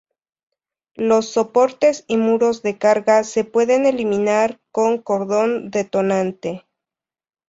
Los 0.97 1.29
soportes 1.29 2.05
y 2.07 2.17
muros 2.17 2.63
de 2.63 2.75
carga 2.79 3.23
se 3.23 3.43
pueden 3.43 3.85
eliminar 3.85 4.59
con 4.71 4.97
cordón 4.97 5.69
detonante. 5.69 6.65